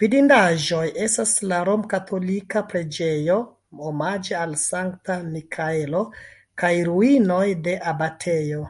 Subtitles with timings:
[0.00, 3.38] Vidindaĵoj estas la romkatolika preĝejo
[3.88, 6.04] omaĝe al Sankta Miĥaelo
[6.64, 8.64] kaj ruinoj de abatejo.